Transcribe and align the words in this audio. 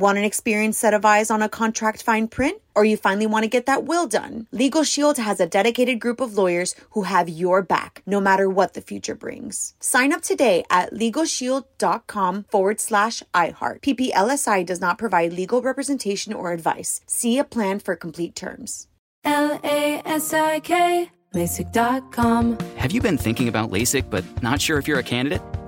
Want 0.00 0.16
an 0.16 0.24
experienced 0.24 0.80
set 0.80 0.94
of 0.94 1.04
eyes 1.04 1.30
on 1.30 1.42
a 1.42 1.48
contract 1.50 2.02
fine 2.02 2.26
print? 2.26 2.62
Or 2.74 2.86
you 2.86 2.96
finally 2.96 3.26
want 3.26 3.42
to 3.42 3.50
get 3.50 3.66
that 3.66 3.84
will 3.84 4.06
done? 4.06 4.46
Legal 4.50 4.82
Shield 4.82 5.18
has 5.18 5.40
a 5.40 5.46
dedicated 5.46 6.00
group 6.00 6.22
of 6.22 6.38
lawyers 6.38 6.74
who 6.92 7.02
have 7.02 7.28
your 7.28 7.60
back, 7.60 8.02
no 8.06 8.18
matter 8.18 8.48
what 8.48 8.72
the 8.72 8.80
future 8.80 9.14
brings. 9.14 9.74
Sign 9.78 10.14
up 10.14 10.22
today 10.22 10.64
at 10.70 10.94
LegalShield.com 10.94 12.44
forward 12.44 12.80
slash 12.80 13.22
iHeart. 13.34 13.82
PPLSI 13.82 14.64
does 14.64 14.80
not 14.80 14.96
provide 14.96 15.34
legal 15.34 15.60
representation 15.60 16.32
or 16.32 16.52
advice. 16.52 17.02
See 17.06 17.36
a 17.38 17.44
plan 17.44 17.78
for 17.78 17.94
complete 17.94 18.34
terms. 18.34 18.86
L 19.22 19.60
A 19.62 20.00
S 20.06 20.32
I 20.32 20.60
K, 20.60 21.10
LASIK.com. 21.34 22.58
Have 22.78 22.92
you 22.92 23.02
been 23.02 23.18
thinking 23.18 23.48
about 23.48 23.70
LASIK 23.70 24.08
but 24.08 24.24
not 24.42 24.62
sure 24.62 24.78
if 24.78 24.88
you're 24.88 24.98
a 24.98 25.02
candidate? 25.02 25.42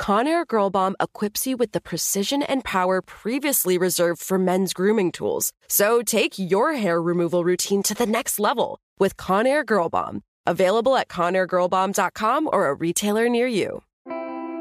Conair 0.00 0.46
Girl 0.46 0.70
Bomb 0.70 0.94
equips 1.00 1.46
you 1.46 1.56
with 1.56 1.72
the 1.72 1.80
precision 1.80 2.42
and 2.42 2.64
power 2.64 3.02
previously 3.02 3.78
reserved 3.78 4.22
for 4.22 4.38
men's 4.38 4.72
grooming 4.72 5.10
tools. 5.10 5.52
So 5.68 6.02
take 6.02 6.38
your 6.38 6.74
hair 6.74 7.00
removal 7.00 7.44
routine 7.44 7.82
to 7.84 7.94
the 7.94 8.06
next 8.06 8.38
level 8.38 8.78
with 8.98 9.16
Conair 9.16 9.64
Girl 9.64 9.88
Bomb. 9.88 10.22
Available 10.46 10.96
at 10.96 11.08
ConairGirlBomb.com 11.08 12.50
or 12.52 12.68
a 12.68 12.74
retailer 12.74 13.28
near 13.28 13.46
you. 13.46 13.82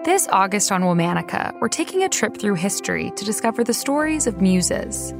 This 0.04 0.28
August 0.32 0.72
on 0.72 0.84
Womanica, 0.84 1.60
we're 1.60 1.68
taking 1.68 2.04
a 2.04 2.10
trip 2.10 2.38
through 2.38 2.56
history 2.56 3.12
to 3.16 3.26
discover 3.26 3.64
the 3.64 3.74
stories 3.74 4.28
of 4.28 4.42
muses. 4.42 5.14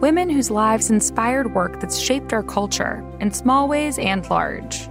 Women 0.00 0.30
whose 0.30 0.50
lives 0.50 0.90
inspired 0.90 1.54
work 1.54 1.80
that's 1.80 1.98
shaped 1.98 2.32
our 2.32 2.42
culture 2.42 3.04
in 3.20 3.32
small 3.32 3.68
ways 3.68 3.98
and 3.98 4.28
large. 4.30 4.88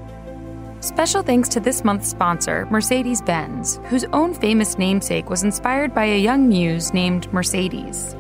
Special 0.79 1.23
thanks 1.23 1.49
to 1.49 1.59
this 1.59 1.83
month's 1.83 2.07
sponsor, 2.07 2.67
Mercedes 2.69 3.23
Benz, 3.23 3.79
whose 3.85 4.05
own 4.13 4.35
famous 4.35 4.77
namesake 4.77 5.27
was 5.27 5.43
inspired 5.43 5.95
by 5.95 6.05
a 6.05 6.19
young 6.19 6.47
muse 6.47 6.93
named 6.93 7.31
Mercedes. 7.33 8.15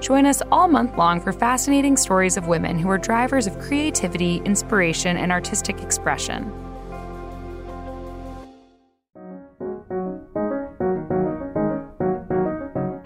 Join 0.00 0.26
us 0.26 0.42
all 0.52 0.68
month 0.68 0.98
long 0.98 1.18
for 1.18 1.32
fascinating 1.32 1.96
stories 1.96 2.36
of 2.36 2.46
women 2.46 2.78
who 2.78 2.90
are 2.90 2.98
drivers 2.98 3.46
of 3.46 3.58
creativity, 3.58 4.42
inspiration, 4.44 5.16
and 5.16 5.32
artistic 5.32 5.80
expression. 5.80 6.52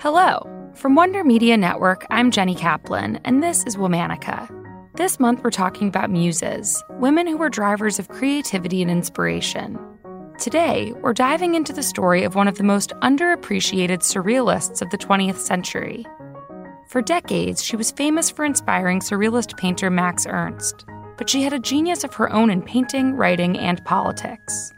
Hello. 0.01 0.49
From 0.75 0.97
Wonder 0.97 1.23
Media 1.23 1.57
Network, 1.57 2.05
I'm 2.11 2.33
Jenny 2.33 2.57
Kaplan, 2.57 3.21
and 3.25 3.43
this 3.43 3.63
is 3.65 3.77
Womanica. 3.77 4.62
This 4.95 5.19
month, 5.19 5.43
we're 5.43 5.51
talking 5.51 5.89
about 5.89 6.11
muses, 6.11 6.85
women 6.91 7.27
who 7.27 7.39
were 7.39 7.49
drivers 7.49 7.99
of 7.99 8.09
creativity 8.09 8.83
and 8.83 8.91
inspiration. 8.91 9.79
Today, 10.39 10.93
we're 11.01 11.15
diving 11.15 11.55
into 11.55 11.73
the 11.73 11.83
story 11.83 12.25
of 12.25 12.35
one 12.35 12.47
of 12.47 12.59
the 12.59 12.63
most 12.63 12.91
underappreciated 13.01 14.01
surrealists 14.01 14.83
of 14.83 14.91
the 14.91 14.99
20th 14.99 15.39
century. 15.39 16.05
For 16.89 17.01
decades, 17.01 17.65
she 17.65 17.75
was 17.75 17.91
famous 17.91 18.29
for 18.29 18.45
inspiring 18.45 19.01
surrealist 19.01 19.57
painter 19.57 19.89
Max 19.89 20.27
Ernst, 20.27 20.85
but 21.17 21.31
she 21.31 21.41
had 21.43 21.55
a 21.55 21.59
genius 21.59 22.05
of 22.05 22.13
her 22.13 22.31
own 22.31 22.51
in 22.51 22.61
painting, 22.61 23.15
writing, 23.15 23.59
and 23.59 23.83
politics. 23.87 24.75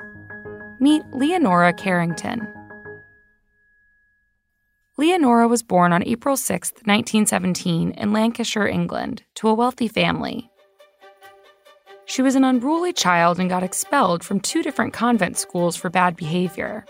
Meet 0.78 1.02
Leonora 1.12 1.72
Carrington. 1.72 2.46
Leonora 4.96 5.48
was 5.48 5.64
born 5.64 5.92
on 5.92 6.06
April 6.06 6.36
6, 6.36 6.70
1917, 6.84 7.90
in 7.90 8.12
Lancashire, 8.12 8.68
England, 8.68 9.24
to 9.34 9.48
a 9.48 9.54
wealthy 9.54 9.88
family. 9.88 10.48
She 12.06 12.22
was 12.22 12.36
an 12.36 12.44
unruly 12.44 12.92
child 12.92 13.40
and 13.40 13.50
got 13.50 13.64
expelled 13.64 14.22
from 14.22 14.38
two 14.38 14.62
different 14.62 14.92
convent 14.92 15.36
schools 15.36 15.74
for 15.74 15.90
bad 15.90 16.14
behavior. 16.14 16.86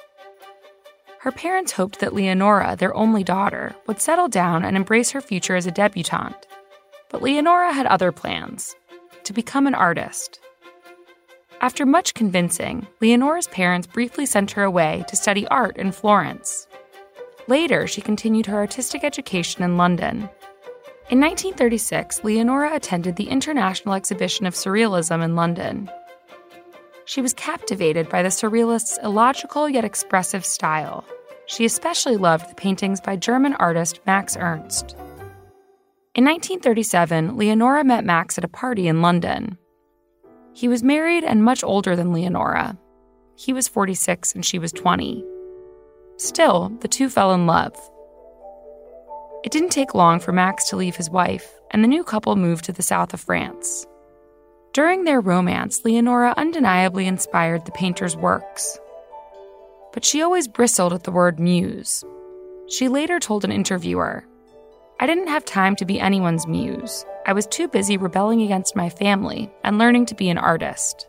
Her 1.21 1.33
parents 1.33 1.73
hoped 1.73 2.01
that 2.01 2.13
Leonora, 2.13 2.77
their 2.77 2.95
only 2.95 3.25
daughter, 3.25 3.75
would 3.87 4.03
settle 4.03 4.29
down 4.29 4.67
and 4.67 4.77
embrace 4.77 5.13
her 5.13 5.23
future 5.23 5.57
as 5.57 5.67
a 5.67 5.71
debutante. 5.71 6.47
But 7.09 7.23
Leonora 7.23 7.73
had 7.73 7.87
other 7.87 8.13
plans 8.13 8.77
to 9.23 9.33
become 9.33 9.67
an 9.67 9.75
artist. 9.75 10.41
After 11.63 11.87
much 11.87 12.13
convincing, 12.13 12.87
Leonora's 13.01 13.47
parents 13.47 13.87
briefly 13.87 14.27
sent 14.27 14.51
her 14.51 14.65
away 14.65 15.07
to 15.09 15.17
study 15.17 15.47
art 15.47 15.79
in 15.79 15.91
Florence. 15.91 16.67
Later, 17.47 17.87
she 17.87 18.01
continued 18.01 18.47
her 18.47 18.57
artistic 18.57 19.05
education 19.05 19.63
in 19.63 19.77
London. 19.77 20.29
In 21.11 21.21
1936, 21.21 22.25
Leonora 22.25 22.75
attended 22.75 23.17
the 23.17 23.29
International 23.29 23.95
Exhibition 23.95 24.47
of 24.47 24.55
Surrealism 24.55 25.23
in 25.23 25.37
London. 25.37 25.91
She 27.05 27.21
was 27.21 27.35
captivated 27.35 28.09
by 28.09 28.23
the 28.23 28.31
Surrealists' 28.31 29.03
illogical 29.05 29.69
yet 29.69 29.85
expressive 29.85 30.45
style. 30.45 31.05
She 31.47 31.67
especially 31.67 32.17
loved 32.17 32.49
the 32.49 32.55
paintings 32.55 33.03
by 33.03 33.17
German 33.17 33.53
artist 33.55 34.01
Max 34.07 34.35
Ernst. 34.39 34.93
In 36.15 36.25
1937, 36.25 37.37
Leonora 37.37 37.85
met 37.85 38.05
Max 38.05 38.39
at 38.39 38.45
a 38.45 38.49
party 38.49 38.89
in 38.89 39.03
London. 39.03 39.59
He 40.55 40.69
was 40.69 40.83
married 40.83 41.25
and 41.25 41.45
much 41.45 41.63
older 41.63 41.95
than 41.95 42.13
Leonora. 42.13 42.79
He 43.37 43.53
was 43.53 43.69
46 43.69 44.35
and 44.35 44.47
she 44.47 44.59
was 44.59 44.73
20. 44.73 45.23
Still, 46.17 46.71
the 46.81 46.89
two 46.89 47.09
fell 47.09 47.35
in 47.35 47.47
love. 47.47 47.75
It 49.45 49.53
didn't 49.53 49.71
take 49.71 49.95
long 49.95 50.21
for 50.21 50.33
Max 50.33 50.69
to 50.69 50.77
leave 50.77 50.97
his 50.97 51.11
wife, 51.11 51.53
and 51.71 51.83
the 51.83 51.89
new 51.89 52.05
couple 52.05 52.37
moved 52.37 52.65
to 52.67 52.73
the 52.73 52.83
south 52.83 53.13
of 53.13 53.21
France. 53.21 53.87
During 54.73 55.05
their 55.05 55.21
romance, 55.21 55.85
Leonora 55.85 56.35
undeniably 56.37 57.07
inspired 57.07 57.65
the 57.65 57.73
painter's 57.73 58.17
works. 58.17 58.79
But 59.93 60.05
she 60.05 60.23
always 60.23 60.49
bristled 60.49 60.93
at 60.93 61.05
the 61.05 61.13
word 61.13 61.39
muse. 61.39 62.03
She 62.69 62.89
later 62.89 63.21
told 63.21 63.45
an 63.45 63.53
interviewer 63.53 64.25
I 65.01 65.07
didn't 65.07 65.29
have 65.29 65.45
time 65.45 65.77
to 65.77 65.85
be 65.85 66.01
anyone's 66.01 66.47
muse. 66.47 67.05
I 67.27 67.33
was 67.33 67.47
too 67.47 67.69
busy 67.69 67.97
rebelling 67.97 68.43
against 68.43 68.77
my 68.77 68.89
family 68.89 69.51
and 69.65 69.79
learning 69.79 70.07
to 70.07 70.15
be 70.15 70.31
an 70.31 70.39
artist. 70.39 71.07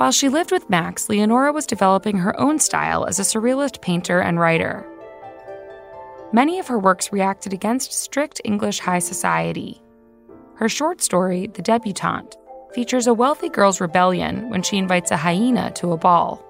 While 0.00 0.12
she 0.12 0.30
lived 0.30 0.50
with 0.50 0.70
Max, 0.70 1.10
Leonora 1.10 1.52
was 1.52 1.66
developing 1.66 2.16
her 2.16 2.40
own 2.40 2.58
style 2.58 3.04
as 3.04 3.18
a 3.18 3.22
surrealist 3.22 3.82
painter 3.82 4.18
and 4.18 4.40
writer. 4.40 4.88
Many 6.32 6.58
of 6.58 6.68
her 6.68 6.78
works 6.78 7.12
reacted 7.12 7.52
against 7.52 7.92
strict 7.92 8.40
English 8.42 8.78
high 8.78 9.00
society. 9.00 9.82
Her 10.54 10.70
short 10.70 11.02
story, 11.02 11.48
The 11.48 11.60
Debutante, 11.60 12.34
features 12.72 13.08
a 13.08 13.12
wealthy 13.12 13.50
girl's 13.50 13.78
rebellion 13.78 14.48
when 14.48 14.62
she 14.62 14.78
invites 14.78 15.10
a 15.10 15.18
hyena 15.18 15.70
to 15.72 15.92
a 15.92 15.98
ball. 15.98 16.42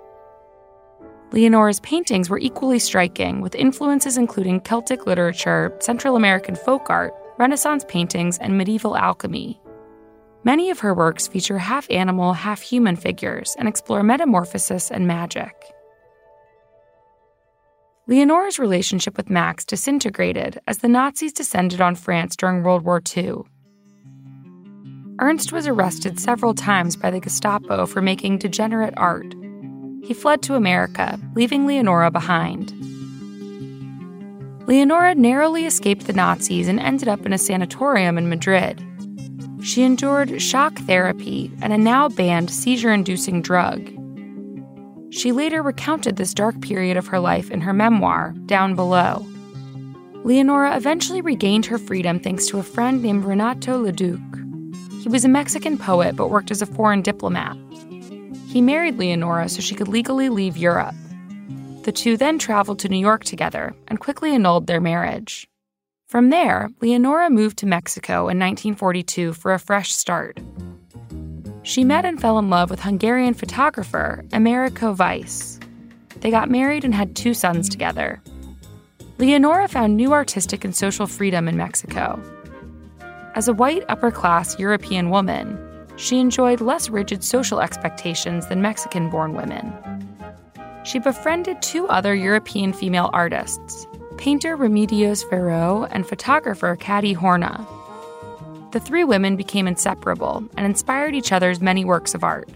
Leonora's 1.32 1.80
paintings 1.80 2.30
were 2.30 2.38
equally 2.38 2.78
striking, 2.78 3.40
with 3.40 3.56
influences 3.56 4.16
including 4.16 4.60
Celtic 4.60 5.06
literature, 5.06 5.76
Central 5.80 6.14
American 6.14 6.54
folk 6.54 6.88
art, 6.88 7.12
Renaissance 7.36 7.84
paintings, 7.88 8.38
and 8.38 8.56
medieval 8.56 8.96
alchemy. 8.96 9.60
Many 10.42 10.70
of 10.70 10.80
her 10.80 10.94
works 10.94 11.28
feature 11.28 11.58
half 11.58 11.90
animal, 11.90 12.32
half 12.32 12.62
human 12.62 12.96
figures 12.96 13.54
and 13.58 13.68
explore 13.68 14.02
metamorphosis 14.02 14.90
and 14.90 15.06
magic. 15.06 15.54
Leonora's 18.06 18.58
relationship 18.58 19.16
with 19.16 19.30
Max 19.30 19.64
disintegrated 19.64 20.58
as 20.66 20.78
the 20.78 20.88
Nazis 20.88 21.32
descended 21.32 21.80
on 21.80 21.94
France 21.94 22.34
during 22.34 22.62
World 22.62 22.82
War 22.82 23.02
II. 23.16 23.42
Ernst 25.20 25.52
was 25.52 25.66
arrested 25.66 26.18
several 26.18 26.54
times 26.54 26.96
by 26.96 27.10
the 27.10 27.20
Gestapo 27.20 27.84
for 27.84 28.00
making 28.00 28.38
degenerate 28.38 28.94
art. 28.96 29.34
He 30.02 30.14
fled 30.14 30.40
to 30.42 30.54
America, 30.54 31.20
leaving 31.34 31.66
Leonora 31.66 32.10
behind. 32.10 32.72
Leonora 34.66 35.14
narrowly 35.14 35.66
escaped 35.66 36.06
the 36.06 36.12
Nazis 36.12 36.68
and 36.68 36.80
ended 36.80 37.06
up 37.06 37.26
in 37.26 37.32
a 37.34 37.38
sanatorium 37.38 38.16
in 38.16 38.30
Madrid. 38.30 38.82
She 39.70 39.84
endured 39.84 40.42
shock 40.42 40.76
therapy 40.80 41.48
and 41.62 41.72
a 41.72 41.78
now 41.78 42.08
banned 42.08 42.50
seizure 42.50 42.92
inducing 42.92 43.40
drug. 43.40 43.88
She 45.10 45.30
later 45.30 45.62
recounted 45.62 46.16
this 46.16 46.34
dark 46.34 46.60
period 46.60 46.96
of 46.96 47.06
her 47.06 47.20
life 47.20 47.52
in 47.52 47.60
her 47.60 47.72
memoir, 47.72 48.34
Down 48.46 48.74
Below. 48.74 49.24
Leonora 50.24 50.76
eventually 50.76 51.20
regained 51.20 51.66
her 51.66 51.78
freedom 51.78 52.18
thanks 52.18 52.46
to 52.46 52.58
a 52.58 52.64
friend 52.64 53.00
named 53.00 53.24
Renato 53.24 53.78
Leduc. 53.78 54.20
He 55.02 55.08
was 55.08 55.24
a 55.24 55.28
Mexican 55.28 55.78
poet 55.78 56.16
but 56.16 56.30
worked 56.30 56.50
as 56.50 56.62
a 56.62 56.66
foreign 56.66 57.00
diplomat. 57.00 57.56
He 58.48 58.60
married 58.60 58.98
Leonora 58.98 59.48
so 59.48 59.60
she 59.60 59.76
could 59.76 59.86
legally 59.86 60.30
leave 60.30 60.56
Europe. 60.56 60.96
The 61.84 61.92
two 61.92 62.16
then 62.16 62.40
traveled 62.40 62.80
to 62.80 62.88
New 62.88 62.98
York 62.98 63.22
together 63.22 63.76
and 63.86 64.00
quickly 64.00 64.34
annulled 64.34 64.66
their 64.66 64.80
marriage. 64.80 65.48
From 66.10 66.30
there, 66.30 66.70
Leonora 66.80 67.30
moved 67.30 67.58
to 67.58 67.66
Mexico 67.66 68.22
in 68.22 68.36
1942 68.40 69.32
for 69.32 69.54
a 69.54 69.60
fresh 69.60 69.92
start. 69.92 70.40
She 71.62 71.84
met 71.84 72.04
and 72.04 72.20
fell 72.20 72.36
in 72.40 72.50
love 72.50 72.68
with 72.68 72.80
Hungarian 72.80 73.32
photographer 73.32 74.24
Emerico 74.30 74.96
Weisz. 74.96 75.62
They 76.20 76.32
got 76.32 76.50
married 76.50 76.84
and 76.84 76.92
had 76.92 77.14
two 77.14 77.32
sons 77.32 77.68
together. 77.68 78.20
Leonora 79.18 79.68
found 79.68 79.96
new 79.96 80.12
artistic 80.12 80.64
and 80.64 80.74
social 80.74 81.06
freedom 81.06 81.46
in 81.46 81.56
Mexico. 81.56 82.20
As 83.36 83.46
a 83.46 83.54
white 83.54 83.84
upper 83.88 84.10
class 84.10 84.58
European 84.58 85.10
woman, 85.10 85.56
she 85.94 86.18
enjoyed 86.18 86.60
less 86.60 86.90
rigid 86.90 87.22
social 87.22 87.60
expectations 87.60 88.48
than 88.48 88.60
Mexican 88.60 89.10
born 89.10 89.34
women. 89.34 89.72
She 90.82 90.98
befriended 90.98 91.62
two 91.62 91.86
other 91.86 92.16
European 92.16 92.72
female 92.72 93.10
artists, 93.12 93.86
painter 94.20 94.54
Remedios 94.54 95.28
Varo 95.30 95.84
and 95.90 96.06
photographer 96.06 96.76
Kati 96.76 97.16
Horna. 97.16 97.66
The 98.70 98.78
three 98.78 99.02
women 99.02 99.34
became 99.34 99.66
inseparable 99.66 100.46
and 100.58 100.66
inspired 100.66 101.14
each 101.14 101.32
other's 101.32 101.62
many 101.62 101.86
works 101.86 102.14
of 102.14 102.22
art. 102.22 102.46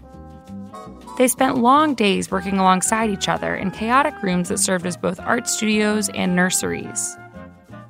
They 1.17 1.27
spent 1.27 1.57
long 1.57 1.95
days 1.95 2.29
working 2.29 2.59
alongside 2.59 3.09
each 3.09 3.27
other 3.27 3.55
in 3.55 3.71
chaotic 3.71 4.13
rooms 4.21 4.49
that 4.49 4.59
served 4.59 4.85
as 4.85 4.95
both 4.95 5.19
art 5.19 5.47
studios 5.47 6.07
and 6.09 6.35
nurseries. 6.35 7.17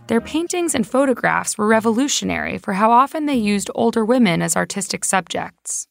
Their 0.08 0.22
paintings 0.22 0.74
and 0.74 0.88
photographs 0.88 1.58
were 1.58 1.68
revolutionary 1.68 2.58
for 2.58 2.74
how 2.74 2.92
often 2.92 3.26
they 3.26 3.36
used 3.36 3.70
older 3.76 4.06
women 4.06 4.42
as 4.42 4.56
artistic 4.56 5.04
subjects. 5.04 5.90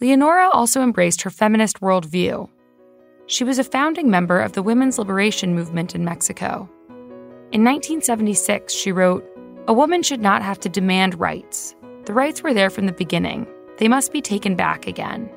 Leonora 0.00 0.50
also 0.50 0.82
embraced 0.82 1.22
her 1.22 1.30
feminist 1.30 1.80
worldview. 1.80 2.48
She 3.26 3.42
was 3.42 3.58
a 3.58 3.64
founding 3.64 4.08
member 4.08 4.38
of 4.38 4.52
the 4.52 4.62
women's 4.62 4.98
liberation 4.98 5.52
movement 5.52 5.96
in 5.96 6.04
Mexico. 6.04 6.68
In 7.52 7.64
1976, 7.64 8.72
she 8.72 8.92
wrote, 8.92 9.22
A 9.68 9.74
woman 9.74 10.02
should 10.02 10.22
not 10.22 10.40
have 10.40 10.58
to 10.60 10.70
demand 10.70 11.20
rights. 11.20 11.74
The 12.06 12.14
rights 12.14 12.42
were 12.42 12.54
there 12.54 12.70
from 12.70 12.86
the 12.86 12.94
beginning. 12.94 13.46
They 13.76 13.88
must 13.88 14.10
be 14.10 14.22
taken 14.22 14.56
back 14.56 14.86
again. 14.86 15.28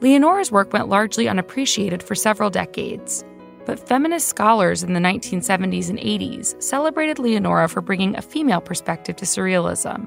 Leonora's 0.00 0.52
work 0.52 0.74
went 0.74 0.90
largely 0.90 1.26
unappreciated 1.26 2.02
for 2.02 2.14
several 2.14 2.50
decades, 2.50 3.24
but 3.64 3.88
feminist 3.88 4.28
scholars 4.28 4.82
in 4.82 4.92
the 4.92 5.00
1970s 5.00 5.88
and 5.88 5.98
80s 5.98 6.62
celebrated 6.62 7.18
Leonora 7.18 7.70
for 7.70 7.80
bringing 7.80 8.14
a 8.14 8.20
female 8.20 8.60
perspective 8.60 9.16
to 9.16 9.24
surrealism. 9.24 10.06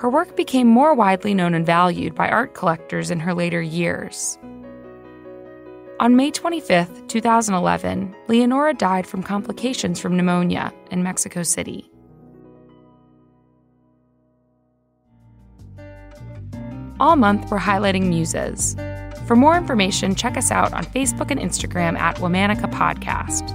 Her 0.00 0.08
work 0.08 0.36
became 0.36 0.66
more 0.66 0.94
widely 0.94 1.34
known 1.34 1.52
and 1.52 1.66
valued 1.66 2.14
by 2.14 2.30
art 2.30 2.54
collectors 2.54 3.10
in 3.10 3.20
her 3.20 3.34
later 3.34 3.60
years. 3.60 4.38
On 6.00 6.16
May 6.16 6.30
25, 6.30 7.08
2011, 7.08 8.16
Leonora 8.26 8.72
died 8.72 9.06
from 9.06 9.22
complications 9.22 10.00
from 10.00 10.16
pneumonia 10.16 10.72
in 10.90 11.02
Mexico 11.02 11.42
City. 11.42 11.90
All 16.98 17.16
month, 17.16 17.50
we're 17.50 17.58
highlighting 17.58 18.06
muses. 18.08 18.76
For 19.26 19.36
more 19.36 19.58
information, 19.58 20.14
check 20.14 20.38
us 20.38 20.50
out 20.50 20.72
on 20.72 20.86
Facebook 20.86 21.30
and 21.30 21.38
Instagram 21.38 21.98
at 21.98 22.16
Womanica 22.16 22.72
Podcast. 22.72 23.50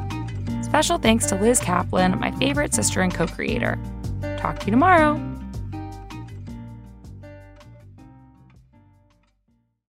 Special 0.63 0.99
thanks 0.99 1.25
to 1.27 1.35
Liz 1.35 1.59
Kaplan, 1.59 2.19
my 2.19 2.29
favorite 2.33 2.75
sister 2.75 3.01
and 3.01 3.11
co 3.11 3.25
creator. 3.25 3.79
Talk 4.37 4.59
to 4.59 4.67
you 4.67 4.71
tomorrow. 4.71 5.34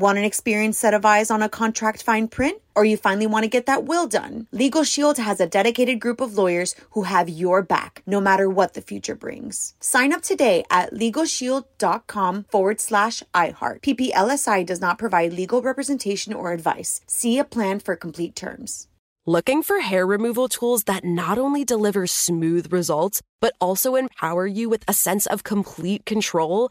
Want 0.00 0.16
an 0.16 0.24
experienced 0.24 0.80
set 0.80 0.94
of 0.94 1.04
eyes 1.04 1.30
on 1.30 1.42
a 1.42 1.50
contract 1.50 2.02
fine 2.02 2.28
print? 2.28 2.62
Or 2.74 2.86
you 2.86 2.96
finally 2.96 3.26
want 3.26 3.42
to 3.42 3.50
get 3.50 3.66
that 3.66 3.84
will 3.84 4.06
done? 4.06 4.46
Legal 4.50 4.82
Shield 4.82 5.18
has 5.18 5.40
a 5.40 5.46
dedicated 5.46 6.00
group 6.00 6.22
of 6.22 6.38
lawyers 6.38 6.74
who 6.92 7.02
have 7.02 7.28
your 7.28 7.60
back, 7.60 8.02
no 8.06 8.18
matter 8.18 8.48
what 8.48 8.72
the 8.72 8.80
future 8.80 9.14
brings. 9.14 9.74
Sign 9.78 10.14
up 10.14 10.22
today 10.22 10.64
at 10.70 10.94
LegalShield.com 10.94 12.44
forward 12.44 12.80
slash 12.80 13.22
iHeart. 13.34 13.82
PPLSI 13.82 14.64
does 14.64 14.80
not 14.80 14.96
provide 14.96 15.34
legal 15.34 15.60
representation 15.60 16.32
or 16.32 16.54
advice. 16.54 17.02
See 17.06 17.38
a 17.38 17.44
plan 17.44 17.78
for 17.78 17.94
complete 17.94 18.34
terms. 18.34 18.88
Looking 19.26 19.62
for 19.62 19.80
hair 19.80 20.06
removal 20.06 20.48
tools 20.48 20.84
that 20.84 21.04
not 21.04 21.36
only 21.36 21.62
deliver 21.62 22.06
smooth 22.06 22.72
results, 22.72 23.20
but 23.38 23.52
also 23.60 23.96
empower 23.96 24.46
you 24.46 24.70
with 24.70 24.82
a 24.88 24.94
sense 24.94 25.26
of 25.26 25.44
complete 25.44 26.06
control? 26.06 26.70